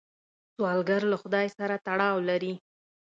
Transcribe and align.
سوالګر 0.53 1.01
له 1.11 1.17
خدای 1.21 1.47
سره 1.57 1.75
تړاو 1.85 2.17
لري 2.29 2.53